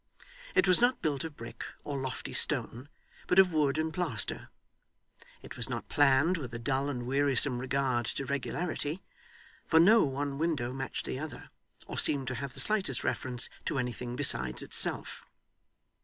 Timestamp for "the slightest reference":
12.55-13.47